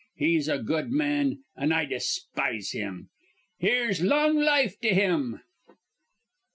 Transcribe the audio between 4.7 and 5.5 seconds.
to him."